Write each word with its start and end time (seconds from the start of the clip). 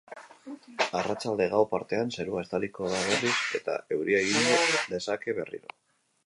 Arratsalde-gau 1.01 1.59
partean 1.73 2.09
zerua 2.15 2.43
estaliko 2.45 2.89
da 2.95 3.03
berriz 3.11 3.35
eta 3.61 3.77
euria 3.99 4.23
egin 4.31 4.51
dezake 4.95 5.37
berriro. 5.43 5.79